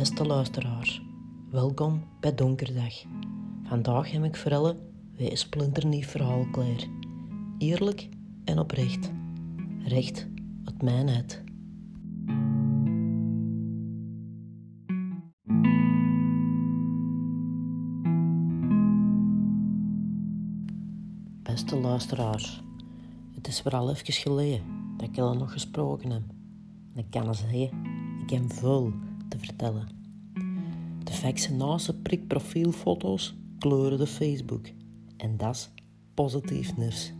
Beste 0.00 0.26
luisteraars, 0.26 1.02
welkom 1.50 2.02
bij 2.20 2.34
Donkerdag. 2.34 2.94
Vandaag 3.62 4.10
heb 4.10 4.24
ik 4.24 4.36
voor 4.36 4.54
alle 4.54 4.76
weer 5.16 5.30
een 5.30 5.36
splinternieuw 5.36 6.02
verhaal 6.02 6.46
klaar. 6.50 6.86
Eerlijk 7.58 8.08
en 8.44 8.58
oprecht. 8.58 9.10
Recht 9.84 10.26
uit 10.64 10.82
mijn. 10.82 11.24
Beste 21.42 21.80
luisteraars, 21.80 22.62
het 23.34 23.48
is 23.48 23.62
weer 23.62 23.76
al 23.76 23.90
even 23.90 24.12
geleden 24.12 24.62
dat 24.96 25.08
ik 25.08 25.16
jullie 25.16 25.38
nog 25.38 25.52
gesproken 25.52 26.10
heb. 26.10 26.22
En 26.94 27.00
ik 27.00 27.10
kan 27.10 27.34
zeggen, 27.34 27.70
ik 28.22 28.30
heb 28.30 28.52
veel 28.52 28.92
te 29.30 29.38
vertellen. 29.38 29.88
De 31.04 31.12
vaccinase 31.12 31.94
prikprofielfoto's 31.94 33.36
kleuren 33.58 33.98
de 33.98 34.06
Facebook. 34.06 34.66
En 35.16 35.36
dat 35.36 35.54
is 35.54 35.70
positief 36.14 36.76
nieuws. 36.76 37.12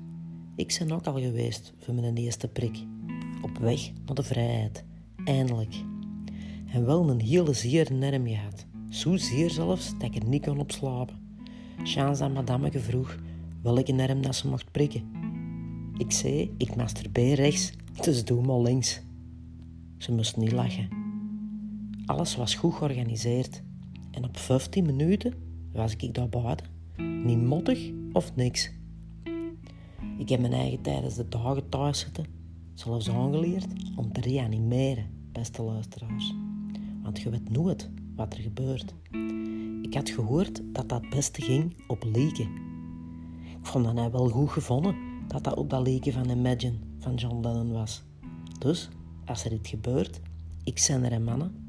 Ik 0.57 0.77
ben 0.79 0.93
ook 0.93 1.07
al 1.07 1.21
geweest 1.21 1.73
voor 1.79 1.95
mijn 1.95 2.17
eerste 2.17 2.49
prik. 2.49 2.85
Op 3.43 3.59
weg 3.59 3.91
naar 4.07 4.15
de 4.15 4.23
vrijheid. 4.23 4.85
Eindelijk. 5.25 5.75
En 6.67 6.87
wel 6.87 7.11
een 7.11 7.21
hele 7.21 7.53
zeer 7.53 7.93
nerm 7.93 8.27
gehad. 8.27 8.67
Zo 8.89 9.17
zeer 9.17 9.51
zelfs 9.51 9.93
dat 9.99 10.03
ik 10.03 10.23
er 10.23 10.29
niet 10.29 10.45
kon 10.45 10.59
op 10.59 10.73
slapen. 10.73 11.19
Chance 11.83 12.25
aan 12.25 12.33
madame 12.33 12.71
vroeg 12.73 13.19
welke 13.63 13.93
nerm 13.93 14.23
dat 14.23 14.37
ze 14.37 14.49
mocht 14.49 14.71
prikken. 14.71 15.03
Ik 15.97 16.13
zei, 16.13 16.55
ik 16.57 16.77
masturbeer 16.77 17.35
rechts, 17.35 17.73
dus 18.01 18.25
doe 18.25 18.43
maar 18.43 18.61
links. 18.61 19.01
Ze 19.99 20.13
moest 20.13 20.37
niet 20.37 20.53
lachen. 20.53 21.00
Alles 22.11 22.37
was 22.37 22.55
goed 22.55 22.75
georganiseerd. 22.75 23.63
En 24.11 24.25
op 24.25 24.39
15 24.39 24.87
minuten 24.87 25.35
was 25.73 25.97
ik 25.97 26.15
daar 26.15 26.29
buiten. 26.29 26.67
Niet 27.25 27.43
mottig 27.43 27.91
of 28.13 28.35
niks. 28.35 28.71
Ik 30.19 30.29
heb 30.29 30.41
mijn 30.41 30.53
eigen 30.53 30.81
tijdens 30.81 31.15
de 31.15 31.29
dagen 31.29 31.69
thuis 31.69 31.99
zitten 31.99 32.25
zelfs 32.75 33.11
aangeleerd 33.11 33.67
om 33.97 34.13
te 34.13 34.21
reanimeren, 34.21 35.07
beste 35.33 35.63
luisteraars. 35.63 36.35
Want 37.03 37.21
je 37.21 37.31
weet 37.31 37.51
nooit 37.51 37.91
wat 38.17 38.35
er 38.35 38.41
gebeurt. 38.41 38.95
Ik 39.83 39.95
had 39.95 40.11
gehoord 40.11 40.63
dat 40.73 40.89
dat 40.89 41.01
het 41.01 41.11
beste 41.11 41.43
ging 41.43 41.75
op 41.87 42.05
leken. 42.13 42.49
Ik 43.61 43.67
vond 43.67 43.85
dat 43.85 43.97
hij 43.97 44.11
wel 44.11 44.29
goed 44.29 44.51
gevonden 44.51 44.95
dat 45.29 45.45
dat 45.45 45.57
op 45.57 45.71
dat 45.71 45.87
leken 45.87 46.13
van 46.13 46.31
Imagine 46.31 46.79
van 46.99 47.15
John 47.15 47.41
Lennon 47.41 47.73
was. 47.73 48.03
Dus, 48.59 48.89
als 49.25 49.45
er 49.45 49.53
iets 49.53 49.69
gebeurt, 49.69 50.21
ik 50.65 50.79
zend 50.79 51.05
er 51.05 51.13
een 51.13 51.25
mannen. 51.25 51.69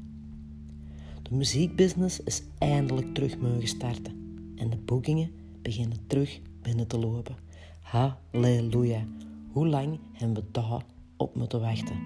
De 1.32 1.38
muziekbusiness 1.38 2.20
is 2.22 2.42
eindelijk 2.58 3.14
terug 3.14 3.38
mogen 3.38 3.68
starten. 3.68 4.12
En 4.56 4.70
de 4.70 4.76
boekingen 4.76 5.30
beginnen 5.62 5.98
terug 6.06 6.40
binnen 6.62 6.86
te 6.86 6.98
lopen. 6.98 7.36
Halleluja. 7.80 9.06
Hoe 9.52 9.66
lang 9.66 9.98
hebben 10.12 10.42
we 10.42 10.50
daar 10.50 10.82
op 11.16 11.36
moeten 11.36 11.60
wachten? 11.60 11.96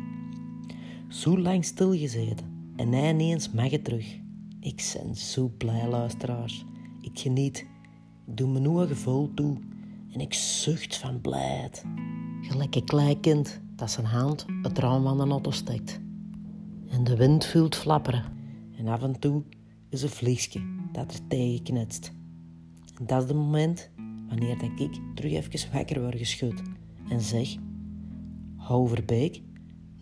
Zo 1.08 1.38
lang 1.38 1.64
stilgezeten. 1.64 2.72
En 2.76 2.92
ineens 2.92 3.50
mag 3.50 3.70
het 3.70 3.84
terug. 3.84 4.18
Ik 4.60 4.94
ben 5.02 5.14
zo 5.14 5.52
blij, 5.58 5.88
luisteraars. 5.88 6.64
Ik 7.00 7.18
geniet. 7.18 7.66
Ik 8.26 8.36
doe 8.36 8.48
mijn 8.48 8.68
ogen 8.68 8.96
vol 8.96 9.30
toe. 9.34 9.56
En 10.12 10.20
ik 10.20 10.34
zucht 10.34 10.96
van 10.96 11.20
blijheid. 11.20 11.84
Gelijk 12.40 12.74
een 12.74 12.84
klein 12.84 13.20
kind 13.20 13.60
dat 13.76 13.90
zijn 13.90 14.06
hand 14.06 14.46
het 14.62 14.78
raam 14.78 15.02
van 15.02 15.16
de 15.18 15.24
auto 15.24 15.50
steekt. 15.50 16.00
En 16.88 17.04
de 17.04 17.16
wind 17.16 17.46
voelt 17.46 17.76
flapperen. 17.76 18.35
En 18.86 18.92
af 18.92 19.02
en 19.02 19.18
toe 19.18 19.42
is 19.88 20.02
een 20.02 20.08
vliegje 20.08 20.60
dat 20.92 21.12
er 21.12 21.20
tegen 21.28 21.62
knetst. 21.62 22.12
En 22.98 23.06
dat 23.06 23.22
is 23.22 23.28
het 23.28 23.36
moment 23.36 23.90
wanneer 24.28 24.58
dat 24.58 24.70
ik 24.80 25.00
terug 25.14 25.32
even 25.32 25.72
wakker 25.72 26.00
word 26.00 26.16
geschud 26.16 26.62
en 27.08 27.20
zeg: 27.20 27.56
Houverbeek, 28.56 29.42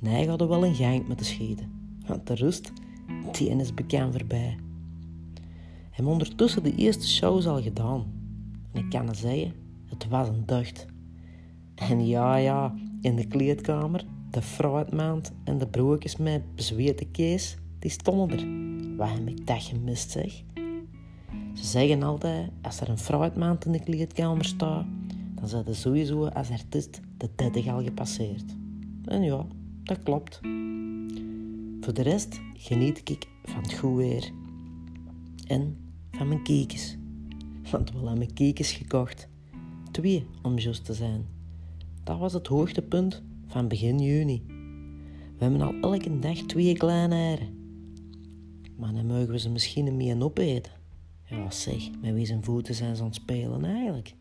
nee, 0.00 0.25
gaat 0.25 0.41
er 0.41 0.49
wel 0.49 0.65
een 0.65 0.75
gang 0.75 1.09
met 1.09 1.19
de 1.19 1.25
scheten. 1.25 1.97
Want 2.06 2.27
de 2.27 2.34
rust, 2.34 2.72
die 3.33 3.49
is 3.49 3.75
bekend 3.75 4.17
voorbij. 4.17 4.59
Hem 5.91 6.06
ondertussen 6.06 6.62
de 6.62 6.75
eerste 6.75 7.09
shows 7.09 7.47
al 7.47 7.62
gedaan. 7.62 8.05
En 8.72 8.84
ik 8.84 8.91
kan 8.91 9.15
zeggen, 9.15 9.53
het 9.87 10.09
was 10.09 10.28
een 10.28 10.47
deugd. 10.47 10.87
En 11.75 12.06
ja, 12.06 12.37
ja, 12.37 12.75
in 13.01 13.16
de 13.16 13.27
kleedkamer, 13.27 14.05
de 14.31 14.43
fruitmaand 14.43 15.33
en 15.45 15.59
de 15.59 15.66
broekjes 15.69 16.16
met 16.16 16.55
bezweten 16.55 17.11
kees, 17.11 17.56
die 17.78 17.91
stonden 17.91 18.39
er. 18.39 18.64
Wat 18.97 19.09
heb 19.09 19.28
ik 19.28 19.47
dat 19.47 19.62
gemist, 19.62 20.10
zeg? 20.10 20.43
Ze 21.55 21.65
zeggen 21.65 22.03
altijd, 22.03 22.50
als 22.62 22.81
er 22.81 22.88
een 22.88 22.99
fruitmaand 22.99 23.65
in 23.65 23.72
de 23.72 23.82
kleedkamer 23.82 24.44
staat, 24.44 24.87
dan 25.34 25.49
zijn 25.49 25.65
ze 25.65 25.75
sowieso 25.75 26.27
als 26.27 26.50
artiest 26.50 27.00
de 27.16 27.28
30 27.34 27.66
al 27.66 27.83
gepasseerd. 27.83 28.44
En 29.04 29.22
ja, 29.22 29.47
dat 29.83 30.03
klopt. 30.03 30.41
Voor 31.81 31.94
de 31.94 32.03
rest 32.03 32.41
geniet 32.56 33.10
ik 33.10 33.28
van 33.44 33.62
het 33.62 33.72
goed 33.72 33.97
weer. 33.97 34.31
En 35.47 35.77
van 36.10 36.28
mijn 36.28 36.43
kekens. 36.43 36.97
Want 37.71 37.91
we 37.91 37.97
hebben 37.97 38.19
mijn 38.19 38.34
kekens 38.34 38.72
gekocht. 38.72 39.28
Twee, 39.91 40.27
om 40.43 40.59
juist 40.59 40.84
te 40.84 40.94
zijn. 40.94 41.27
Dat 42.04 42.19
was 42.19 42.33
het 42.33 42.47
hoogtepunt 42.47 43.22
van 43.47 43.69
begin 43.69 43.99
juni. 43.99 44.43
We 45.38 45.44
hebben 45.44 45.60
al 45.60 45.93
elke 45.93 46.19
dag 46.19 46.37
twee 46.37 46.77
kleine 46.77 47.15
eieren. 47.15 47.64
Maar 48.77 48.95
dan 48.95 49.07
mogen 49.07 49.29
we 49.29 49.39
ze 49.39 49.51
misschien 49.51 49.87
een 49.87 49.97
meer 49.97 50.25
opeten. 50.25 50.73
Ja, 51.25 51.51
zeg, 51.51 51.91
met 52.01 52.15
wie 52.15 52.27
zijn 52.27 52.45
voeten 52.45 52.75
zijn 52.75 52.97
ze 52.97 53.03
aan 53.03 53.09
het 53.09 53.17
spelen 53.17 53.65
eigenlijk? 53.65 54.15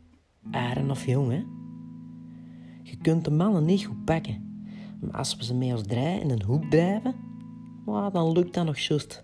Eieren 0.51 0.91
of 0.91 1.05
jong, 1.05 1.31
hè? 1.31 1.43
Je 2.83 2.97
kunt 3.01 3.25
de 3.25 3.31
mannen 3.31 3.65
niet 3.65 3.85
goed 3.85 4.05
pakken. 4.05 4.65
Maar 5.01 5.11
als 5.11 5.35
we 5.35 5.43
ze 5.43 5.53
mee 5.53 5.71
als 5.71 5.83
draai 5.83 6.19
in 6.19 6.29
een 6.29 6.43
hoek 6.43 6.63
drijven, 6.63 7.15
dan 7.85 8.31
lukt 8.31 8.53
dat 8.53 8.65
nog 8.65 8.77
juist. 8.77 9.21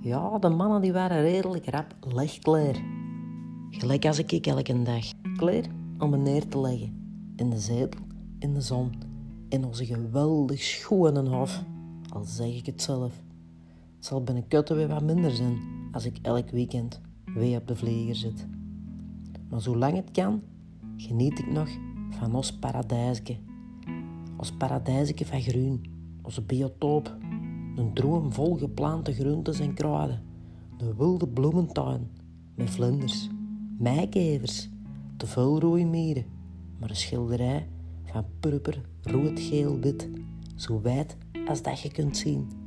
Ja, 0.00 0.38
de 0.38 0.48
mannen 0.48 0.80
die 0.80 0.92
waren 0.92 1.22
redelijk 1.22 1.66
rap 1.68 1.96
legklaar. 2.00 2.74
Gelijk 3.70 4.06
als 4.06 4.18
ik 4.18 4.46
elke 4.46 4.82
dag. 4.82 5.04
Klaar 5.36 5.64
om 5.98 6.10
me 6.10 6.16
neer 6.16 6.48
te 6.48 6.60
leggen. 6.60 7.20
In 7.36 7.50
de 7.50 7.58
zetel, 7.58 8.00
in 8.38 8.54
de 8.54 8.60
zon. 8.60 8.92
In 9.48 9.64
onze 9.64 9.86
geweldig 9.86 10.62
schone 10.62 11.28
hof. 11.28 11.64
Al 12.08 12.24
zeg 12.24 12.56
ik 12.56 12.66
het 12.66 12.82
zelf. 12.82 13.24
Het 14.06 14.14
zal 14.14 14.24
binnenkort 14.24 14.68
weer 14.68 14.88
wat 14.88 15.02
minder 15.02 15.30
zijn 15.30 15.58
als 15.92 16.04
ik 16.04 16.18
elk 16.22 16.50
weekend 16.50 17.00
weer 17.24 17.58
op 17.58 17.68
de 17.68 17.76
vlieger 17.76 18.14
zit. 18.14 18.46
Maar 19.48 19.60
zolang 19.60 19.96
het 19.96 20.10
kan, 20.10 20.42
geniet 20.96 21.38
ik 21.38 21.52
nog 21.52 21.68
van 22.10 22.34
ons 22.34 22.52
paradijsje. 22.52 23.36
Ons 24.36 24.52
paradijsje 24.52 25.26
van 25.26 25.40
groen, 25.40 25.84
onze 26.22 26.42
biotoop. 26.42 27.16
Een 27.76 27.90
droom 27.94 28.32
vol 28.32 28.56
geplante 28.56 29.12
groenten 29.12 29.54
en 29.54 29.74
kruiden. 29.74 30.22
Een 30.78 30.96
wilde 30.96 31.28
bloementuin 31.28 32.10
met 32.54 32.70
vlinders, 32.70 33.28
meikevers, 33.78 34.68
te 35.16 35.26
veel 35.26 35.60
rode 35.60 35.84
mieren. 35.84 36.24
Maar 36.78 36.90
een 36.90 36.96
schilderij 36.96 37.68
van 38.04 38.24
purper, 38.40 38.80
rood, 39.02 39.40
geel, 39.40 39.78
wit. 39.78 40.08
Zo 40.54 40.80
wijd 40.80 41.16
als 41.46 41.62
dat 41.62 41.80
je 41.80 41.90
kunt 41.90 42.16
zien. 42.16 42.64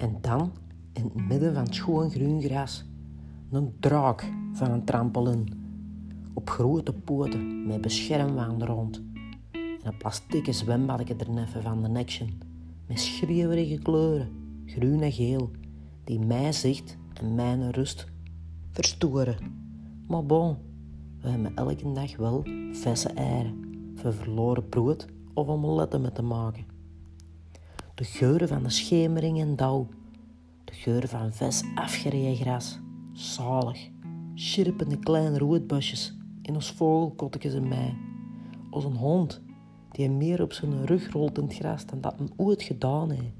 En 0.00 0.18
dan, 0.20 0.52
in 0.92 1.02
het 1.02 1.28
midden 1.28 1.54
van 1.54 1.62
het 1.62 1.74
schoon 1.74 2.10
groen 2.10 2.42
gras, 2.42 2.84
een 3.50 3.72
draak 3.80 4.32
van 4.52 4.70
een 4.70 4.84
trampoline. 4.84 5.44
Op 6.34 6.50
grote 6.50 6.92
poten 6.92 7.66
met 7.66 7.80
beschermwaan 7.80 8.64
rond. 8.64 9.02
En 9.50 9.78
een 9.82 9.96
plastieke 9.96 10.52
zwembadje 10.52 11.14
er 11.14 11.62
van 11.62 11.82
de 11.82 11.98
action. 11.98 12.40
Met 12.86 13.00
schreeuwerige 13.00 13.78
kleuren, 13.78 14.28
groen 14.66 15.00
en 15.00 15.12
geel, 15.12 15.50
die 16.04 16.18
mij 16.18 16.52
zicht 16.52 16.96
en 17.12 17.34
mijn 17.34 17.70
rust 17.70 18.06
verstoren. 18.70 19.36
Maar 20.06 20.26
bon, 20.26 20.56
we 21.20 21.28
hebben 21.28 21.56
elke 21.56 21.92
dag 21.92 22.16
wel 22.16 22.44
verse 22.72 23.08
eieren, 23.08 23.92
voor 23.94 24.12
verloren 24.12 24.68
brood 24.68 25.06
of 25.34 25.48
omeletten 25.48 26.00
met 26.00 26.14
te 26.14 26.22
maken. 26.22 26.64
De 27.94 28.04
geuren 28.04 28.48
van 28.48 28.62
de 28.62 28.70
schemering 28.70 29.40
en 29.40 29.56
dauw, 29.56 29.88
de 30.70 30.76
geur 30.76 31.08
van 31.08 31.32
ves 31.32 31.62
afgereden 31.74 32.36
gras, 32.36 32.78
zalig, 33.12 33.90
chirpende 34.34 34.98
kleine 34.98 35.38
roodbosjes 35.38 36.16
in 36.42 36.54
ons 36.54 36.72
vogelkottekjes 36.72 37.54
en 37.54 37.68
mij. 37.68 37.96
Als 38.70 38.84
een 38.84 38.96
hond 38.96 39.42
die 39.90 40.10
meer 40.10 40.42
op 40.42 40.52
zijn 40.52 40.86
rug 40.86 41.12
rolt 41.12 41.38
in 41.38 41.44
het 41.44 41.54
gras 41.54 41.86
dan 41.86 42.00
dat 42.00 42.18
hem 42.18 42.28
ooit 42.36 42.62
gedaan 42.62 43.10
heeft. 43.10 43.34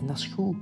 En 0.00 0.06
dat 0.06 0.16
is 0.16 0.26
goed 0.26 0.56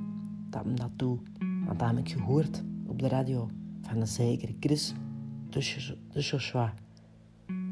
dat 0.50 0.64
hem 0.64 0.76
dat 0.76 0.90
doet, 0.98 1.20
want 1.66 1.78
dat 1.78 1.88
heb 1.88 1.98
ik 1.98 2.10
gehoord 2.10 2.62
op 2.86 2.98
de 2.98 3.08
radio 3.08 3.50
van 3.82 4.00
een 4.00 4.06
zekere 4.06 4.54
Chris 4.60 4.94
de 5.50 6.20
Joshua. 6.20 6.74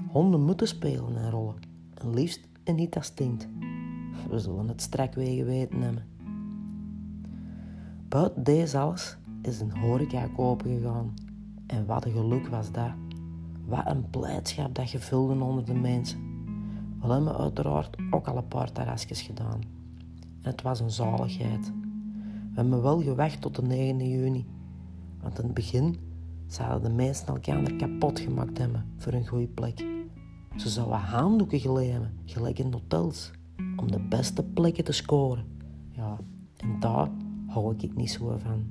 Honden 0.09 0.45
moeten 0.45 0.69
spelen 0.69 1.17
en 1.17 1.31
rollen, 1.31 1.55
en 1.95 2.15
liefst 2.15 2.41
en 2.65 2.75
niet 2.75 2.97
als 2.97 3.06
stinkt. 3.06 3.49
We 4.31 4.39
zullen 4.39 4.69
het 4.69 4.83
strak 4.83 5.15
wegen 5.15 5.45
weten 5.47 5.81
hebben. 5.81 6.13
Buiten 8.14 8.44
deze 8.44 8.78
alles 8.78 9.16
is 9.43 9.61
een 9.61 9.76
horeca 9.76 10.28
kopen 10.37 10.76
gegaan. 10.76 11.14
En 11.66 11.87
wat 11.87 12.05
een 12.05 12.12
geluk 12.12 12.46
was 12.46 12.72
dat. 12.72 12.90
Wat 13.66 13.87
een 13.87 14.11
blijdschap 14.11 14.75
dat 14.75 14.90
je 14.90 14.99
vulde 14.99 15.44
onder 15.44 15.64
de 15.64 15.75
mensen. 15.75 16.19
We 17.00 17.12
hebben 17.12 17.38
uiteraard 17.38 17.96
ook 18.11 18.26
al 18.26 18.37
een 18.37 18.49
paar 18.49 18.72
terrasjes 18.72 19.22
gedaan. 19.22 19.61
En 20.20 20.50
het 20.50 20.62
was 20.62 20.81
een 20.81 20.90
zaligheid. 20.90 21.72
We 22.50 22.61
hebben 22.61 22.82
wel 22.82 23.02
gewacht 23.02 23.40
tot 23.40 23.55
de 23.55 23.62
9 23.62 24.08
juni. 24.08 24.46
Want 25.22 25.38
in 25.38 25.44
het 25.44 25.55
begin 25.55 25.96
zouden 26.46 26.82
de 26.88 26.94
mensen 26.94 27.26
elkaar 27.26 27.72
kapot 27.72 28.20
gemaakt 28.20 28.58
hebben 28.58 28.84
voor 28.96 29.12
een 29.12 29.26
goede 29.26 29.49
plek. 29.49 29.87
Ze 30.56 30.69
zouden 30.69 30.99
handdoeken 30.99 31.60
gelemen, 31.60 32.19
gelijk 32.25 32.58
in 32.58 32.72
hotels, 32.72 33.31
om 33.76 33.90
de 33.90 34.00
beste 34.00 34.44
plekken 34.44 34.84
te 34.84 34.93
scoren. 34.93 35.44
Ja, 35.90 36.19
en 36.56 36.81
daar 36.81 37.08
hou 37.55 37.75
ik 37.79 37.97
niet 37.97 38.11
zo 38.11 38.39
van. 38.39 38.65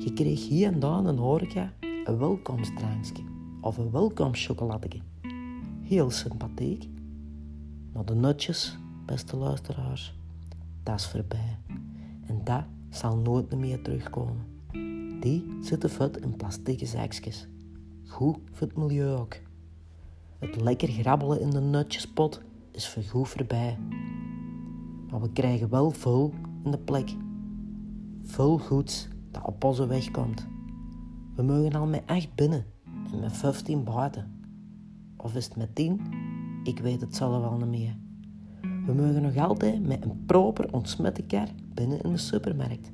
Je 0.00 0.12
kreeg 0.14 0.48
hier 0.48 0.72
en 0.72 0.80
daar 0.80 1.04
een 1.04 1.18
horeca 1.18 1.72
een 2.04 2.18
welkomstdrankje 2.18 3.24
of 3.60 3.76
een 3.78 3.90
welkomstchocoladetje. 3.90 5.00
Heel 5.82 6.10
sympathiek. 6.10 6.88
Maar 7.92 8.04
de 8.04 8.14
nutjes, 8.14 8.78
beste 9.06 9.36
luisteraars, 9.36 10.14
dat 10.82 11.00
is 11.00 11.06
voorbij. 11.06 11.58
En 12.26 12.40
dat 12.44 12.64
zal 12.90 13.16
nooit 13.16 13.54
meer 13.54 13.82
terugkomen. 13.82 14.46
Die 15.20 15.58
zitten 15.60 15.90
vet 15.90 16.16
in 16.16 16.36
plastieke 16.36 16.86
zakjes. 16.86 17.46
Goed 18.06 18.38
voor 18.52 18.66
het 18.66 18.76
milieu 18.76 19.16
ook. 19.16 19.34
Het 20.38 20.60
lekker 20.60 20.88
grabbelen 20.88 21.40
in 21.40 21.50
de 21.50 21.60
nutjespot 21.60 22.40
is 22.70 22.88
voor 22.88 23.02
goed 23.02 23.28
voorbij. 23.28 23.78
Maar 25.10 25.20
we 25.20 25.32
krijgen 25.32 25.68
wel 25.68 25.90
veel 25.90 26.32
in 26.64 26.70
de 26.70 26.78
plek. 26.78 27.14
Veel 28.22 28.58
goeds 28.58 29.08
dat 29.30 29.42
op 29.44 29.64
onze 29.64 29.86
weg 29.86 30.10
komt. 30.10 30.46
We 31.34 31.42
mogen 31.42 31.72
al 31.72 31.86
met 31.86 32.02
8 32.06 32.34
binnen 32.34 32.64
en 33.12 33.20
met 33.20 33.36
15 33.36 33.84
buiten. 33.84 34.40
Of 35.16 35.34
is 35.34 35.44
het 35.44 35.56
met 35.56 35.74
10? 35.74 36.00
Ik 36.64 36.78
weet 36.78 37.00
het 37.00 37.16
zelf 37.16 37.40
wel 37.40 37.56
niet 37.56 37.66
meer. 37.66 37.96
We 38.86 38.92
mogen 38.92 39.22
nog 39.22 39.36
altijd 39.36 39.86
met 39.86 40.04
een 40.04 40.24
proper 40.26 40.72
ontsmette 40.72 41.22
kar 41.22 41.48
binnen 41.74 42.00
in 42.00 42.10
de 42.10 42.18
supermarkt. 42.18 42.90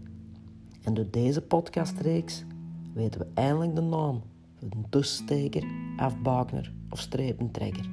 En 0.82 0.94
door 0.94 1.10
deze 1.10 1.42
podcastreeks 1.42 2.44
weten 2.92 3.20
we 3.20 3.26
eindelijk 3.34 3.74
de 3.74 3.80
naam 3.80 4.22
van 4.58 4.68
een 4.70 4.86
tussensteker, 4.88 5.64
afbakner 5.96 6.72
of 6.90 7.00
strepentrekker. 7.00 7.88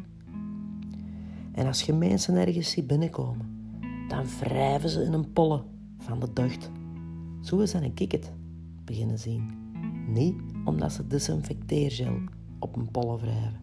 En 1.51 1.67
als 1.67 1.81
je 1.81 1.93
mensen 1.93 2.35
ergens 2.35 2.69
ziet 2.69 2.87
binnenkomen, 2.87 3.69
dan 4.07 4.25
wrijven 4.39 4.89
ze 4.89 5.03
in 5.03 5.13
een 5.13 5.33
polle 5.33 5.63
van 5.97 6.19
de 6.19 6.33
ducht. 6.33 6.71
Zo 7.45 7.65
zijn 7.65 7.83
ik 7.95 8.11
het 8.11 8.31
beginnen 8.85 9.19
zien. 9.19 9.43
Niet 10.07 10.35
omdat 10.63 10.91
ze 10.91 11.07
desinfecteergel 11.07 12.17
op 12.59 12.75
een 12.75 12.91
polle 12.91 13.17
wrijven. 13.17 13.59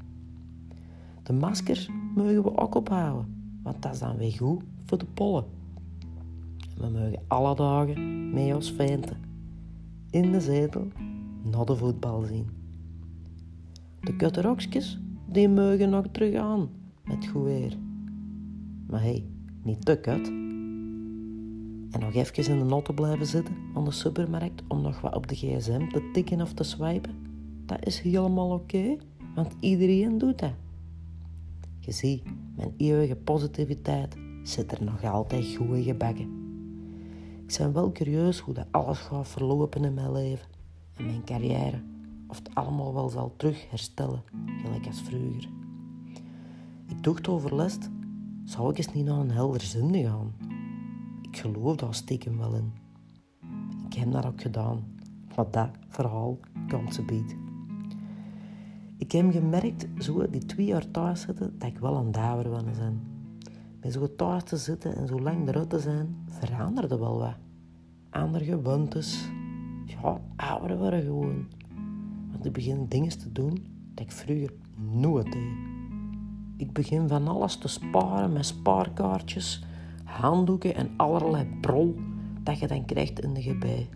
De 1.23 1.32
maskers 1.32 1.90
mogen 2.14 2.43
we 2.43 2.56
ook 2.56 2.75
ophouden, 2.75 3.58
want 3.62 3.82
dat 3.82 3.93
is 3.93 3.99
dan 3.99 4.17
weer 4.17 4.32
goed 4.32 4.62
voor 4.84 4.99
de 4.99 5.06
pollen. 5.14 5.44
We 6.76 6.88
mogen 6.88 7.23
alle 7.26 7.55
dagen 7.55 8.31
mee 8.32 8.55
ons 8.55 8.73
venten 8.73 9.17
in 10.11 10.32
de 10.32 10.40
zetel 10.40 10.87
naar 11.43 11.64
de 11.64 11.76
voetbal 11.76 12.23
zien. 12.23 12.46
De 14.00 14.17
kutterokjes 14.17 14.99
die 15.26 15.49
mogen 15.49 15.90
nog 15.90 16.06
terug 16.12 16.34
aan 16.34 16.69
met 17.05 17.26
goed 17.26 17.44
weer. 17.44 17.76
Maar 18.87 19.02
hey, 19.02 19.25
niet 19.62 19.84
te 19.84 19.96
kut. 20.00 20.42
En 21.93 22.00
nog 22.00 22.15
even 22.15 22.53
in 22.53 22.59
de 22.59 22.65
noten 22.65 22.94
blijven 22.94 23.27
zitten 23.27 23.56
aan 23.75 23.85
de 23.85 23.91
supermarkt 23.91 24.62
om 24.69 24.81
nog 24.81 25.00
wat 25.00 25.15
op 25.15 25.27
de 25.27 25.35
gsm 25.35 25.89
te 25.89 26.11
tikken 26.12 26.41
of 26.41 26.53
te 26.53 26.62
swipen. 26.62 27.15
Dat 27.67 27.87
is 27.87 28.00
helemaal 28.00 28.50
oké, 28.50 28.97
want 29.35 29.56
iedereen 29.61 30.19
doet 30.19 30.39
dat. 30.39 30.55
Je 31.79 31.93
ziet, 31.93 32.23
mijn 32.56 32.75
eeuwige 32.77 33.17
positiviteit 33.17 34.17
zit 34.43 34.73
er 34.73 34.85
nog 34.85 35.05
altijd 35.05 35.55
goed 35.56 35.77
in 35.77 35.83
gebakken. 35.83 36.41
Ik 37.47 37.59
ben 37.59 37.73
wel 37.73 37.93
curieus 37.93 38.39
hoe 38.39 38.55
dat 38.55 38.67
alles 38.71 38.99
gaat 38.99 39.29
verlopen 39.29 39.85
in 39.85 39.94
mijn 39.94 40.12
leven 40.12 40.47
en 40.97 41.05
mijn 41.06 41.25
carrière. 41.25 41.83
Of 42.29 42.39
het 42.39 42.55
allemaal 42.55 42.94
wel 42.94 43.09
zal 43.09 43.35
terug 43.37 43.71
herstellen, 43.71 44.23
gelijk 44.62 44.87
als 44.87 45.03
vroeger. 45.03 45.49
Ik 46.89 47.03
dacht 47.03 47.29
overlast, 47.29 47.91
zou 48.44 48.71
ik 48.71 48.79
eens 48.79 48.93
niet 48.93 49.05
naar 49.05 49.19
een 49.19 49.31
helder 49.31 49.61
zinde 49.61 50.03
gaan? 50.03 50.33
Ik 51.32 51.38
geloof 51.38 51.76
daar 51.76 51.94
stiekem 51.94 52.38
wel 52.38 52.55
in. 52.55 52.73
Ik 53.87 53.94
heb 53.94 54.12
dat 54.12 54.26
ook 54.26 54.40
gedaan, 54.40 54.84
maar 55.37 55.50
dat 55.50 55.69
verhaal 55.88 56.38
ze 56.90 57.02
biedt. 57.02 57.37
Ik 58.96 59.12
heb 59.12 59.32
gemerkt, 59.32 59.87
zo 59.99 60.31
die 60.31 60.46
twee 60.46 60.67
jaar 60.67 60.90
thuis 60.90 61.20
zitten, 61.20 61.58
dat 61.58 61.69
ik 61.69 61.79
wel 61.79 61.96
aan 61.96 62.12
daver 62.12 62.50
willen 62.50 62.75
zijn. 62.75 63.00
Met 63.81 63.93
zo 63.93 64.14
thuis 64.17 64.43
te 64.43 64.56
zitten 64.56 64.96
en 64.96 65.06
zo 65.06 65.20
lang 65.20 65.49
eruit 65.49 65.70
te 65.70 65.79
zijn, 65.79 66.17
veranderde 66.26 66.99
wel 66.99 67.19
wat. 67.19 67.37
Andere 68.11 68.44
gewoontes. 68.44 69.29
Ja, 69.87 70.20
ouder 70.37 70.79
worden 70.79 71.02
gewoon. 71.02 71.46
Want 72.31 72.44
ik 72.44 72.52
begin 72.52 72.87
dingen 72.88 73.19
te 73.19 73.32
doen 73.32 73.67
dat 73.94 74.05
ik 74.05 74.12
vroeger 74.12 74.52
nooit 74.93 75.32
deed. 75.32 75.52
Ik 76.56 76.73
begin 76.73 77.08
van 77.08 77.29
alles 77.29 77.56
te 77.56 77.69
sparen 77.69 78.32
met 78.32 78.46
spaarkaartjes, 78.46 79.64
handdoeken 80.12 80.75
en 80.75 80.91
allerlei 80.97 81.47
brol 81.61 81.97
dat 82.43 82.59
je 82.59 82.67
dan 82.67 82.85
krijgt 82.85 83.20
in 83.20 83.35
de 83.35 83.43
gebij. 83.43 83.88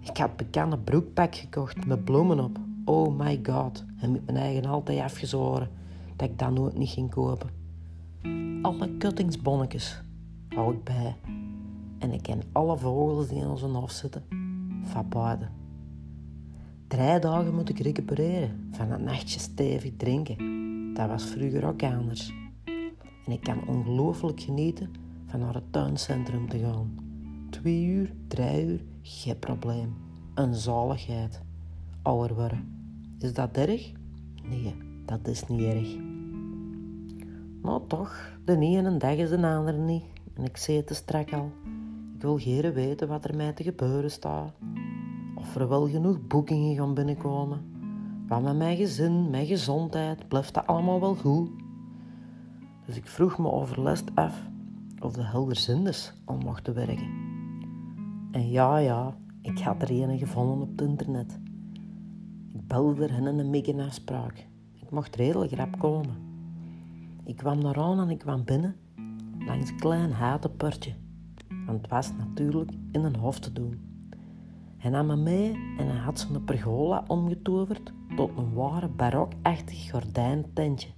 Ik 0.00 0.16
had 0.16 0.36
bekende 0.36 0.78
broekpak 0.78 1.34
gekocht 1.34 1.86
met 1.86 2.04
bloemen 2.04 2.40
op. 2.40 2.58
Oh 2.84 3.18
my 3.18 3.40
god, 3.42 3.84
en 4.00 4.12
met 4.12 4.24
mijn 4.26 4.36
eigen 4.36 4.64
altijd 4.64 5.00
afgezworen 5.00 5.68
dat 6.16 6.28
ik 6.30 6.38
dat 6.38 6.50
nooit 6.50 6.78
niet 6.78 6.88
ging 6.88 7.10
kopen. 7.10 7.50
Alle 8.62 8.96
kuttingsbonnetjes 8.96 10.02
hou 10.48 10.74
ik 10.74 10.84
bij. 10.84 11.16
En 11.98 12.12
ik 12.12 12.22
ken 12.22 12.42
alle 12.52 12.78
vogels 12.78 13.28
die 13.28 13.38
in 13.38 13.46
onze 13.46 13.66
hof 13.66 13.90
zitten 13.90 14.22
van 14.82 15.08
buiten. 15.08 15.48
Drie 16.88 17.18
dagen 17.18 17.54
moet 17.54 17.68
ik 17.68 17.78
recupereren 17.78 18.68
van 18.70 18.90
een 18.90 19.04
nachtje 19.04 19.40
stevig 19.40 19.92
drinken. 19.96 20.36
Dat 20.94 21.08
was 21.08 21.24
vroeger 21.24 21.66
ook 21.66 21.82
anders. 21.82 22.32
En 23.26 23.32
ik 23.32 23.40
kan 23.40 23.68
ongelooflijk 23.68 24.40
genieten 24.40 24.90
naar 25.38 25.54
het 25.54 25.72
tuincentrum 25.72 26.48
te 26.48 26.58
gaan. 26.58 26.94
Twee 27.50 27.84
uur, 27.84 28.14
drie 28.28 28.66
uur, 28.66 28.84
geen 29.02 29.38
probleem. 29.38 29.94
Een 30.34 30.54
zaligheid. 30.54 31.42
Ouder 32.02 32.36
worden. 32.36 32.88
Is 33.18 33.34
dat 33.34 33.56
erg? 33.56 33.92
Nee, 34.42 34.74
dat 35.06 35.28
is 35.28 35.46
niet 35.48 35.60
erg. 35.60 35.96
Maar 37.62 37.86
toch, 37.86 38.38
de 38.44 38.58
ene 38.58 38.96
dag 38.96 39.16
is 39.16 39.28
de 39.28 39.46
andere 39.46 39.78
niet. 39.78 40.04
En 40.34 40.44
ik 40.44 40.56
zei 40.56 40.76
het 40.76 40.86
te 40.86 40.94
strak 40.94 41.32
al. 41.32 41.52
Ik 42.14 42.22
wil 42.22 42.38
geen 42.38 42.72
weten 42.72 43.08
wat 43.08 43.24
er 43.24 43.36
mij 43.36 43.52
te 43.52 43.62
gebeuren 43.62 44.10
staat. 44.10 44.52
Of 45.34 45.56
er 45.56 45.68
wel 45.68 45.88
genoeg 45.88 46.26
boekingen 46.26 46.76
gaan 46.76 46.94
binnenkomen. 46.94 47.60
Wat 48.28 48.42
met 48.42 48.56
mijn 48.56 48.76
gezin, 48.76 49.30
mijn 49.30 49.46
gezondheid, 49.46 50.28
blijft 50.28 50.54
dat 50.54 50.66
allemaal 50.66 51.00
wel 51.00 51.14
goed? 51.14 51.50
Dus 52.86 52.96
ik 52.96 53.06
vroeg 53.06 53.38
me 53.38 53.50
overlast 53.50 54.10
af 54.14 54.52
of 55.04 55.12
de 55.12 55.24
helderzindes 55.24 56.12
al 56.24 56.38
mochten 56.38 56.74
werken. 56.74 57.08
En 58.30 58.50
ja, 58.50 58.78
ja, 58.78 59.16
ik 59.42 59.58
had 59.58 59.82
er 59.82 59.90
een 59.90 60.18
gevonden 60.18 60.60
op 60.60 60.70
het 60.70 60.88
internet. 60.88 61.38
Ik 62.52 62.66
belde 62.66 63.04
er 63.04 63.12
hen 63.12 63.26
een 63.26 63.50
mega 63.50 63.84
afspraak. 63.84 64.46
Ik 64.74 64.90
mocht 64.90 65.16
redelijk 65.16 65.52
rap 65.52 65.78
komen. 65.78 66.16
Ik 67.24 67.36
kwam 67.36 67.58
naar 67.58 67.76
aan 67.76 68.00
en 68.00 68.10
ik 68.10 68.18
kwam 68.18 68.44
binnen 68.44 68.76
langs 69.46 69.70
een 69.70 69.78
klein 69.78 70.12
hatenpurtje. 70.12 70.94
Want 71.66 71.80
het 71.80 71.90
was 71.90 72.12
natuurlijk 72.12 72.70
in 72.92 73.04
een 73.04 73.16
hof 73.16 73.38
te 73.38 73.52
doen. 73.52 73.80
Hij 74.76 74.90
nam 74.90 75.06
me 75.06 75.16
mee 75.16 75.52
en 75.78 75.86
hij 75.86 75.98
had 75.98 76.18
zijn 76.18 76.44
pergola 76.44 77.04
omgetoverd 77.06 77.92
tot 78.16 78.30
een 78.36 78.52
ware 78.52 78.88
barokachtig 78.88 79.90
gordijntentje. 79.90 80.88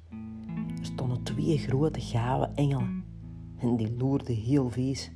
Er 0.79 0.85
stonden 0.85 1.23
twee 1.23 1.59
grote 1.59 2.01
gave 2.01 2.51
engelen 2.55 3.06
en 3.59 3.77
die 3.77 3.97
loerden 3.97 4.37
heel 4.37 4.71
vies. 4.71 5.11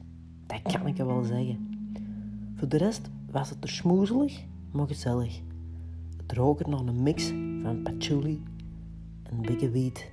Dat 0.46 0.62
kan 0.62 0.86
ik 0.86 0.96
wel 0.96 1.22
zeggen. 1.22 1.68
Voor 2.54 2.68
de 2.68 2.76
rest 2.76 3.10
was 3.30 3.50
het 3.50 3.62
er 3.62 3.68
smoezelig, 3.68 4.44
maar 4.70 4.86
gezellig. 4.86 5.40
Het 6.16 6.32
rook 6.32 6.60
er 6.60 6.68
naar 6.68 6.86
een 6.86 7.02
mix 7.02 7.32
van 7.62 7.82
patchouli 7.82 8.42
en 9.22 9.40
biggeweed. 9.40 10.12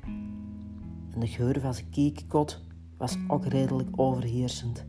En 1.14 1.20
de 1.20 1.28
geur 1.28 1.60
van 1.60 1.74
zijn 1.74 1.90
kiekkot 1.90 2.66
was 2.98 3.18
ook 3.28 3.46
redelijk 3.46 3.90
overheersend. 3.96 4.86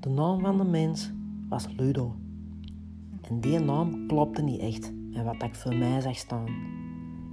De 0.00 0.08
naam 0.08 0.40
van 0.40 0.56
de 0.58 0.64
mens 0.64 1.12
was 1.48 1.66
Ludo. 1.76 2.14
En 3.20 3.40
die 3.40 3.58
naam 3.58 4.06
klopte 4.06 4.42
niet 4.42 4.60
echt 4.60 4.92
met 5.10 5.24
wat 5.24 5.42
ik 5.42 5.54
voor 5.54 5.74
mij 5.74 6.00
zag 6.00 6.16
staan. 6.16 6.46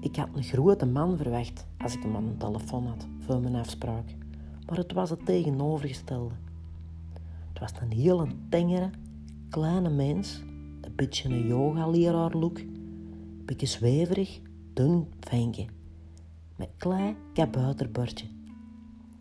Ik 0.02 0.16
had 0.16 0.30
een 0.34 0.44
grote 0.44 0.86
man 0.86 1.18
verwacht 1.18 1.68
als 1.78 1.94
ik 1.94 2.04
hem 2.04 2.16
aan 2.16 2.26
de 2.26 2.38
telefoon 2.38 2.86
had 2.86 3.08
voor 3.20 3.40
mijn 3.40 3.56
afspraak. 3.56 4.16
Maar 4.70 4.78
het 4.78 4.94
was 4.94 5.10
het 5.10 5.26
tegenovergestelde. 5.26 6.34
Het 7.50 7.60
was 7.60 7.72
een 7.82 7.92
hele 7.92 8.28
tengere, 8.50 8.90
kleine 9.50 9.90
mens, 9.90 10.42
een 10.82 10.96
beetje 10.96 11.30
een 11.30 11.48
yoga-leraar 11.48 12.32
look, 12.32 12.60
een 12.60 13.42
beetje 13.46 13.66
zweverig, 13.66 14.42
dun 14.74 15.08
ventje, 15.20 15.66
met 16.56 16.70
klein 16.78 17.16
kabuiterbordje 17.34 18.28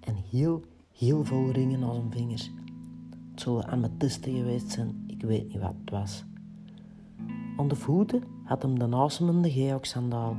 en 0.00 0.14
heel, 0.30 0.62
heel 0.92 1.24
veel 1.24 1.50
ringen 1.50 1.82
aan 1.82 1.94
zijn 1.94 2.12
vingers. 2.12 2.50
Het 3.30 3.40
zullen 3.40 3.66
amethysten 3.66 4.34
geweest 4.34 4.70
zijn, 4.70 5.04
ik 5.06 5.22
weet 5.22 5.48
niet 5.48 5.60
wat 5.60 5.74
het 5.80 5.90
was. 5.90 6.24
Aan 7.56 7.68
de 7.68 7.74
voeten 7.74 8.22
had 8.44 8.62
hem 8.62 8.78
de 8.78 8.86
nasemende 8.86 9.50
geoxandaal. 9.50 10.36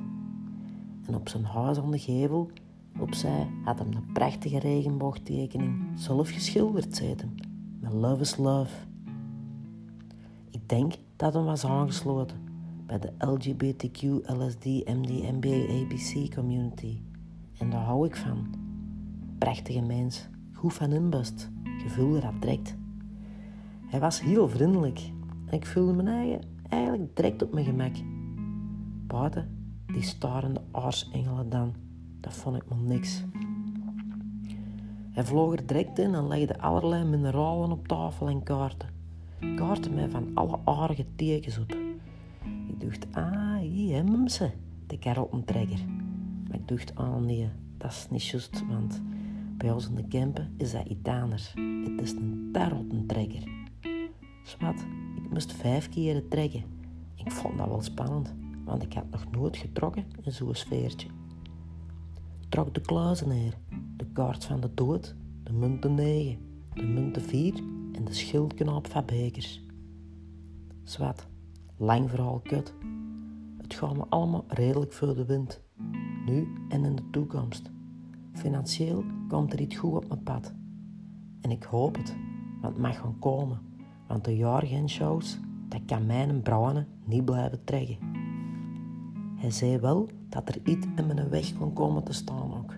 En 1.06 1.16
op 1.16 1.30
zijn 1.30 1.46
huis 1.46 1.78
aan 1.78 1.92
de 1.92 2.00
gevel, 2.00 2.50
opzij, 2.98 3.48
had 3.63 3.79
hem 3.79 3.91
de 3.91 4.01
prachtige 4.13 4.60
regenboogtekening 4.60 5.75
zelf 5.96 6.29
geschilderd 6.29 6.96
zitten. 6.96 7.36
Met 7.79 7.93
Love 7.93 8.22
is 8.22 8.38
Love. 8.38 8.75
Ik 10.50 10.69
denk 10.69 10.93
dat 11.15 11.34
hem 11.34 11.43
was 11.43 11.65
aangesloten 11.65 12.38
bij 12.86 13.00
de 13.00 13.12
LGBTQ, 13.17 14.01
LSD, 14.38 14.65
MD, 14.65 15.31
MBA, 15.31 15.65
ABC 15.74 16.34
community. 16.36 17.01
En 17.58 17.69
daar 17.69 17.84
hou 17.84 18.08
ik 18.08 18.15
van. 18.15 18.48
Prachtige 19.38 19.81
mens, 19.81 20.27
goed 20.53 20.74
van 20.74 20.91
inbust, 20.91 21.50
gevoelde 21.63 22.19
dat 22.19 22.41
direct. 22.41 22.75
Hij 23.86 24.00
was 24.00 24.22
heel 24.22 24.50
vriendelijk 24.50 25.12
en 25.46 25.53
ik 25.53 25.65
voelde 25.65 26.03
me 26.03 26.10
eigen 26.12 26.41
eigenlijk 26.69 27.15
direct 27.15 27.43
op 27.43 27.53
mijn 27.53 27.65
gemak. 27.65 27.96
Buiten 29.08 29.58
die 29.86 30.01
starende 30.01 30.62
aarsengelen 30.72 31.50
dan, 31.50 31.74
dat 32.20 32.34
vond 32.34 32.56
ik 32.56 32.70
nog 32.70 32.82
niks. 32.82 33.24
Hij 35.12 35.24
vloog 35.26 35.54
er 35.54 35.66
direct 35.66 36.00
in 36.00 36.14
en 36.14 36.28
legde 36.28 36.60
allerlei 36.60 37.04
mineralen 37.04 37.72
op 37.72 37.88
tafel 37.88 38.28
en 38.28 38.44
kaarten. 38.44 38.90
Kaarten 39.56 39.94
met 39.94 40.12
van 40.12 40.32
alle 40.34 40.60
aardige 40.66 41.06
tekens 41.16 41.60
op. 41.60 41.72
Ik 42.68 42.80
dacht, 42.82 43.08
ah, 43.12 43.58
hier 43.58 43.96
hebben 43.96 44.30
ze, 44.30 44.50
de 44.88 45.00
karottentrekker. 45.00 45.80
Maar 46.48 46.58
ik 46.58 46.68
dacht, 46.68 46.96
ah 46.96 47.16
nee, 47.16 47.50
dat 47.78 47.92
is 47.92 48.08
niet 48.10 48.26
juist, 48.26 48.68
want 48.68 49.02
bij 49.58 49.72
ons 49.72 49.88
in 49.90 49.96
de 49.96 50.08
Kempen 50.08 50.54
is 50.58 50.72
dat 50.72 50.88
iets 50.88 51.10
anders. 51.10 51.54
Het 51.84 52.02
is 52.02 52.12
een 52.12 52.50
tarottentrekker. 52.52 53.44
Zwat, 54.44 54.86
ik 55.16 55.30
moest 55.30 55.54
vijf 55.54 55.90
keer 55.90 56.28
trekken. 56.28 56.64
Ik 57.16 57.32
vond 57.32 57.58
dat 57.58 57.68
wel 57.68 57.82
spannend, 57.82 58.34
want 58.66 58.84
ik 58.84 58.94
had 58.94 59.10
nog 59.12 59.32
nooit 59.32 59.58
getrokken 59.58 60.06
in 60.22 60.32
zo'n 60.32 60.56
sfeertje. 60.56 61.08
Trok 62.50 62.74
de 62.74 62.82
kluizen 62.82 63.27
neer, 63.27 63.58
de 63.98 64.06
kaart 64.06 64.46
van 64.46 64.60
de 64.60 64.74
dood, 64.74 65.15
de 65.44 65.53
munten 65.53 65.94
9, 65.94 66.38
de 66.74 66.84
munten 66.84 67.22
4 67.22 67.53
en 67.91 68.06
de 68.06 68.13
schildknaap 68.13 68.88
van 68.88 69.06
bekers. 69.06 69.65
Zwat, 70.84 71.27
lang 71.77 72.10
verhaal 72.10 72.39
kut. 72.39 72.74
Het 73.58 73.74
gaat 73.74 73.96
me 73.96 74.06
allemaal 74.10 74.46
redelijk 74.48 74.94
voor 74.94 75.15
de 75.15 75.25
wind, 75.25 75.62
nu 76.25 76.48
en 76.70 76.86
in 76.86 76.96
de 76.96 77.10
toekomst. 77.12 77.72
Financieel 78.34 79.03
komt 79.27 79.53
er 79.53 79.62
iets 79.62 79.75
goed 79.75 79.96
op 79.96 80.08
mijn 80.08 80.24
pad. 80.24 80.53
En 81.41 81.51
ik 81.51 81.63
hoop 81.63 81.96
het, 81.96 82.15
want 82.62 82.74
het 82.74 82.84
mag 82.84 82.98
gaan 82.98 83.20
komen. 83.20 83.60
Want 84.08 84.25
de 84.25 84.36
jaargenshows, 84.36 85.39
dat 85.68 85.82
kan 85.86 86.06
mijn 86.06 86.41
brouwen 86.41 86.88
niet 87.06 87.25
blijven 87.25 87.63
trekken. 87.63 87.98
Hij 89.39 89.51
zei 89.51 89.77
wel 89.77 90.10
dat 90.29 90.50
er 90.50 90.60
iets 90.63 90.88
in 90.96 91.08
mijn 91.08 91.29
weg 91.29 91.58
kon 91.58 91.74
komen 91.74 92.03
te 92.03 92.13
staan 92.13 92.53
ook. 92.58 92.74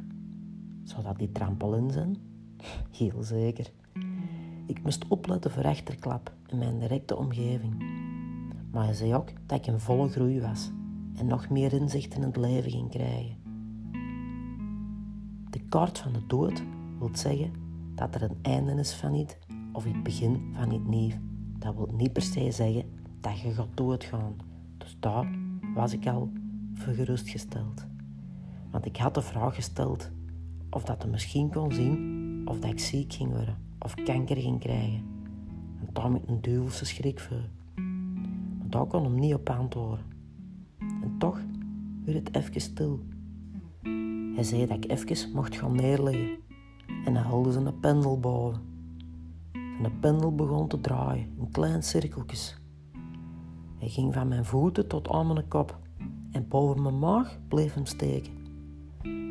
Zou 0.84 1.04
dat 1.04 1.18
die 1.18 1.32
trampolin 1.32 1.92
zijn? 1.92 2.18
Heel 2.98 3.24
zeker. 3.24 3.72
Ik 4.66 4.84
moest 4.84 5.08
opletten 5.08 5.52
voor 5.52 5.62
rechterklap 5.62 6.34
in 6.48 6.58
mijn 6.58 6.80
directe 6.80 7.18
omgeving. 7.18 7.78
Maar 8.72 8.84
hij 8.84 8.94
zei 8.94 9.16
ook 9.16 9.30
dat 9.46 9.58
ik 9.58 9.68
in 9.68 9.80
volle 9.80 10.10
groei 10.10 10.42
was 10.42 10.72
en 11.16 11.28
nog 11.28 11.50
meer 11.50 11.74
inzicht 11.74 12.14
in 12.14 12.22
het 12.22 12.38
leven 12.38 12.72
ging 12.72 12.90
krijgen. 12.90 13.36
De 15.50 15.60
kaart 15.70 15.98
van 15.98 16.14
de 16.14 16.26
dood 16.28 16.64
wil 17.00 17.10
zeggen 17.14 17.52
dat 17.96 18.16
er 18.16 18.22
een 18.24 18.38
einde 18.42 18.74
is 18.74 18.94
van 18.94 19.14
iets 19.14 19.38
of 19.74 19.84
het 19.84 20.04
begin 20.04 20.54
van 20.54 20.72
iets 20.72 20.88
nieuw. 20.88 21.12
Dat 21.58 21.76
wil 21.76 21.94
niet 21.98 22.14
per 22.14 22.22
se 22.22 22.52
zeggen 22.52 22.84
dat 23.20 23.40
je 23.40 23.52
gaat 23.52 23.78
doodgaan. 23.78 24.36
Dus 24.78 24.98
daar 25.00 25.28
was 25.74 25.94
ik 25.94 26.08
al 26.08 26.32
gerustgesteld. 26.84 27.86
Want 28.72 28.86
ik 28.86 28.98
had 28.98 29.14
de 29.14 29.22
vraag 29.22 29.56
gesteld 29.56 30.12
of 30.70 30.84
dat 30.84 31.02
hij 31.02 31.12
misschien 31.12 31.52
kon 31.52 31.72
zien 31.72 32.42
of 32.46 32.60
dat 32.60 32.72
ik 32.72 32.80
ziek 32.80 33.14
ging 33.14 33.32
worden 33.32 33.58
of 33.80 33.94
kanker 33.94 34.38
ging 34.38 34.60
krijgen. 34.60 35.04
En 35.80 35.88
daar 35.94 36.12
met 36.12 36.22
een 36.28 36.42
duivelse 36.42 36.86
schrik 36.86 37.20
voor. 37.20 37.50
Maar 38.58 38.70
daar 38.70 38.86
kon 38.86 39.04
hem 39.04 39.20
niet 39.20 39.34
op 39.34 39.50
antwoorden. 39.50 40.06
En 40.80 41.16
toch 41.18 41.40
werd 42.06 42.28
het 42.28 42.36
even 42.36 42.62
stil. 42.62 43.00
Hij 44.36 44.44
zei 44.44 44.66
dat 44.66 44.84
ik 44.84 44.92
even 44.92 45.32
mocht 45.34 45.56
gaan 45.56 45.76
neerleggen. 45.76 46.30
En 47.06 47.16
hij 47.16 47.24
haalde 47.24 47.52
zijn 47.52 47.80
pendel 47.80 48.20
boven. 48.20 48.62
En 49.52 49.84
de 49.84 49.92
pendel 50.00 50.36
begon 50.36 50.68
te 50.68 50.82
draaien 50.82 51.30
in 51.40 51.52
kleine 51.52 51.82
cirkeltjes. 51.82 52.58
Hij 53.78 53.90
ging 53.90 54.14
van 54.14 54.28
mijn 54.28 54.46
voeten 54.46 54.88
tot 54.88 55.10
aan 55.10 55.34
mijn 55.34 55.48
kop 55.48 55.80
en 56.32 56.48
boven 56.48 56.82
mijn 56.82 57.00
maag 57.00 57.40
bleef 57.48 57.74
hem 57.74 57.86
steken. 57.86 58.34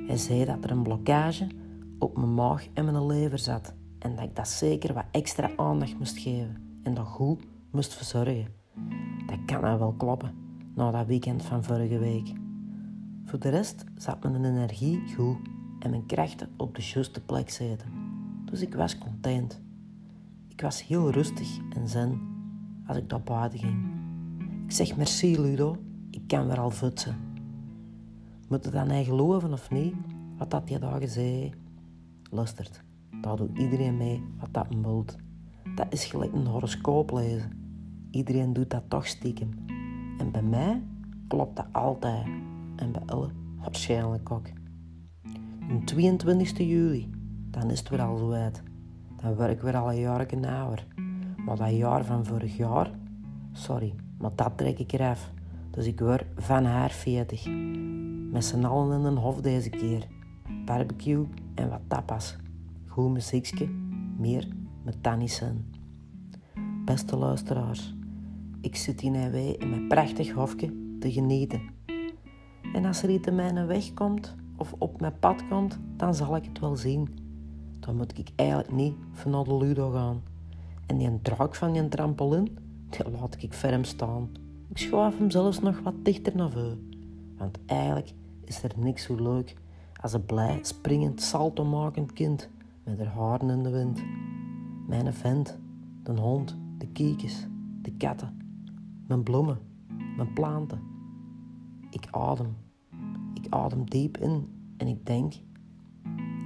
Hij 0.07 0.16
zei 0.16 0.45
dat 0.45 0.64
er 0.64 0.71
een 0.71 0.83
blokkage 0.83 1.47
op 1.99 2.16
mijn 2.16 2.35
maag 2.35 2.66
en 2.75 2.85
mijn 2.85 3.07
lever 3.07 3.38
zat 3.38 3.75
en 3.99 4.16
dat 4.16 4.25
ik 4.25 4.37
dat 4.37 4.49
zeker 4.49 4.95
wat 4.95 5.04
extra 5.11 5.50
aandacht 5.57 5.99
moest 5.99 6.19
geven 6.19 6.80
en 6.83 6.95
dat 6.95 7.07
goed 7.07 7.42
moest 7.71 7.95
verzorgen. 7.95 8.47
Dat 9.26 9.38
kan 9.47 9.61
nou 9.61 9.78
wel 9.78 9.92
kloppen 9.92 10.35
na 10.75 10.90
dat 10.90 11.07
weekend 11.07 11.45
van 11.45 11.64
vorige 11.64 11.99
week. 11.99 12.33
Voor 13.25 13.38
de 13.38 13.49
rest 13.49 13.85
zat 13.95 14.23
mijn 14.23 14.45
energie 14.45 15.14
goed 15.14 15.37
en 15.78 15.90
mijn 15.90 16.07
krachten 16.07 16.49
op 16.57 16.75
de 16.75 16.90
juiste 16.95 17.21
plek 17.21 17.50
zitten. 17.50 17.88
Dus 18.45 18.61
ik 18.61 18.75
was 18.75 18.99
content. 18.99 19.61
Ik 20.49 20.61
was 20.61 20.87
heel 20.87 21.11
rustig 21.11 21.59
en 21.75 21.88
zen 21.88 22.21
als 22.87 22.97
ik 22.97 23.09
daar 23.09 23.23
buiten 23.23 23.59
ging. 23.59 23.85
Ik 24.64 24.73
zeg 24.73 24.97
merci 24.97 25.40
Ludo, 25.40 25.76
kan 26.30 26.46
weer 26.46 26.60
al 26.60 26.70
futsen. 26.70 27.16
Moet 28.49 28.64
je 28.64 28.70
dan 28.70 28.88
niet 28.88 29.06
geloven 29.06 29.52
of 29.52 29.70
niet, 29.70 29.94
wat 30.38 30.50
dat 30.50 30.68
je 30.68 30.78
dagen 30.78 31.08
zei? 31.08 31.52
Luistert, 32.30 32.82
daar 33.20 33.37
doet 33.37 33.58
iedereen 33.58 33.96
mee 33.96 34.25
wat 34.38 34.49
dat 34.52 34.66
wilt. 34.82 35.16
Dat 35.75 35.87
is 35.88 36.04
gelijk 36.04 36.32
een 36.32 36.46
horoscoop 36.46 37.10
lezen. 37.10 37.50
Iedereen 38.10 38.52
doet 38.52 38.70
dat 38.70 38.82
toch 38.88 39.06
stiekem. 39.06 39.50
En 40.18 40.30
bij 40.30 40.42
mij 40.42 40.82
klopt 41.28 41.56
dat 41.56 41.66
altijd. 41.72 42.26
En 42.76 42.92
bij 42.92 43.02
Elle 43.06 43.30
waarschijnlijk 43.58 44.30
ook. 44.30 44.46
De 45.68 45.84
22 45.84 46.58
juli, 46.58 47.10
dan 47.50 47.70
is 47.70 47.78
het 47.78 47.88
weer 47.88 48.02
al 48.02 48.16
zo 48.16 48.32
uit. 48.32 48.62
Dan 49.16 49.37
werk 49.37 49.52
ik 49.52 49.60
weer 49.60 49.76
al 49.76 49.90
een 49.90 50.00
jaar 50.00 50.26
ouder. 50.46 50.87
Maar 51.37 51.56
dat 51.56 51.76
jaar 51.76 52.04
van 52.04 52.25
vorig 52.25 52.56
jaar, 52.56 52.90
sorry, 53.52 53.94
maar 54.18 54.32
dat 54.34 54.52
trek 54.56 54.78
ik 54.78 54.92
eraf. 54.92 55.32
Dus 55.71 55.87
ik 55.87 56.00
word 56.00 56.25
van 56.37 56.65
haar 56.65 56.91
40. 56.91 57.47
Met 58.31 58.45
z'n 58.45 58.65
allen 58.65 58.99
in 58.99 59.05
een 59.05 59.17
hof 59.17 59.41
deze 59.41 59.71
keer. 59.71 60.07
Barbecue 60.65 61.27
en 61.55 61.69
wat 61.69 61.81
tapas. 61.87 62.37
Goed 62.87 63.11
muziekje, 63.11 63.69
meer 64.19 64.49
met 64.83 65.03
Tannisen. 65.03 65.73
Beste 66.85 67.17
luisteraars, 67.17 67.95
ik 68.61 68.77
zit 68.77 69.03
in 69.03 69.12
NW 69.12 69.35
in 69.35 69.71
mijn 69.71 69.89
prachtig 69.89 70.33
hofje 70.33 70.73
te 70.99 71.12
genieten. 71.12 71.61
En 72.73 72.85
als 72.85 73.03
er 73.03 73.11
iets 73.11 73.29
in 73.29 73.35
mijn 73.35 73.67
weg 73.67 73.95
komt 73.95 74.35
of 74.57 74.75
op 74.79 75.00
mijn 75.00 75.19
pad 75.19 75.49
komt, 75.49 75.79
dan 75.97 76.15
zal 76.15 76.37
ik 76.37 76.45
het 76.45 76.59
wel 76.59 76.77
zien. 76.77 77.09
Dan 77.81 77.97
moet 77.97 78.19
ik 78.19 78.29
eigenlijk 78.37 78.73
niet 78.73 78.95
van 79.12 79.45
de 79.45 79.57
Ludo 79.57 79.91
gaan. 79.91 80.23
En 80.87 80.99
die 80.99 81.23
draak 81.23 81.55
van 81.55 81.73
die 81.73 81.89
trampolin, 81.89 82.59
die 82.91 83.11
laat 83.11 83.43
ik 83.43 83.53
ferm 83.53 83.85
staan. 83.85 84.31
Ik 84.71 84.79
schuif 84.79 85.19
hem 85.19 85.31
zelfs 85.31 85.61
nog 85.61 85.81
wat 85.81 86.05
dichter 86.05 86.37
naar 86.37 86.50
voren. 86.50 86.89
Want 87.37 87.59
eigenlijk 87.67 88.12
is 88.45 88.62
er 88.62 88.73
niks 88.77 89.03
zo 89.03 89.15
leuk 89.15 89.55
als 90.00 90.12
een 90.12 90.25
blij, 90.25 90.59
springend, 90.62 91.23
salto-makend 91.23 92.12
kind 92.12 92.49
met 92.85 92.99
haar 92.99 93.07
haren 93.07 93.50
in 93.50 93.62
de 93.62 93.71
wind. 93.71 94.03
Mijn 94.87 95.12
vent, 95.12 95.59
de 96.03 96.12
hond, 96.12 96.57
de 96.79 96.87
kiekjes, 96.87 97.47
de 97.83 97.93
katten, 97.93 98.37
mijn 99.07 99.23
bloemen, 99.23 99.59
mijn 100.17 100.33
planten. 100.33 100.81
Ik 101.91 102.07
adem. 102.11 102.57
Ik 103.35 103.47
adem 103.49 103.91
diep 103.91 104.17
in 104.17 104.49
en 104.77 104.87
ik 104.87 105.07
denk, 105.07 105.35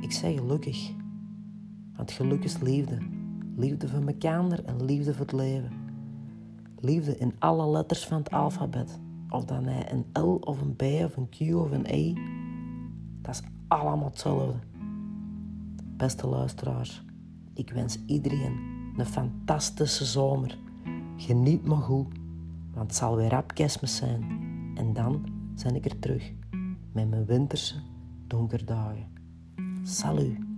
ik 0.01 0.13
zeg 0.13 0.35
gelukkig. 0.35 0.93
Want 1.97 2.11
geluk 2.11 2.45
is 2.45 2.61
liefde. 2.61 2.99
Liefde 3.57 3.89
voor 3.89 4.07
elkaar 4.07 4.65
en 4.65 4.85
liefde 4.85 5.15
voor 5.15 5.27
het 5.27 5.33
leven. 5.33 5.84
Liefde 6.85 7.17
in 7.17 7.35
alle 7.39 7.71
letters 7.71 8.07
van 8.07 8.19
het 8.19 8.31
alfabet. 8.31 8.99
Of 9.31 9.45
dan 9.45 9.65
hij 9.65 9.93
een 9.93 10.23
L 10.23 10.37
of 10.41 10.61
een 10.61 10.77
B 10.77 10.83
of 10.83 11.17
een 11.17 11.29
Q 11.29 11.55
of 11.55 11.71
een 11.71 11.87
E. 11.87 12.13
Dat 13.23 13.35
is 13.35 13.43
allemaal 13.69 14.09
hetzelfde. 14.09 14.55
Beste 15.97 16.27
luisteraars, 16.27 17.05
ik 17.55 17.71
wens 17.71 17.99
iedereen 18.07 18.57
een 18.97 19.07
fantastische 19.07 20.05
zomer. 20.05 20.59
Geniet 21.17 21.67
maar 21.67 21.83
goed, 21.83 22.15
want 22.75 22.87
het 22.87 22.97
zal 22.97 23.17
weer 23.17 23.31
rap 23.31 23.55
kerstmis 23.55 23.97
zijn. 23.97 24.23
En 24.75 24.93
dan 24.93 25.25
ben 25.63 25.75
ik 25.75 25.85
er 25.85 25.99
terug 25.99 26.33
met 26.93 27.11
mijn 27.11 27.25
winterse 27.25 27.75
donkerdagen. 28.27 29.07
Salut! 29.83 30.54